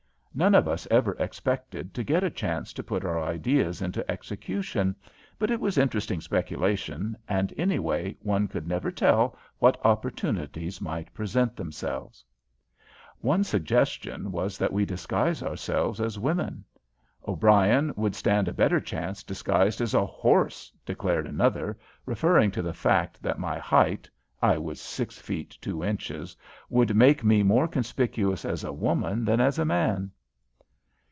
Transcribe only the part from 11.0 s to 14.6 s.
present themselves. One suggestion was